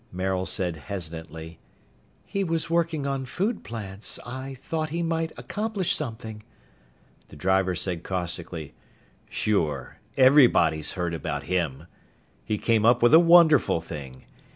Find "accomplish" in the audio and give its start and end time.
5.37-5.95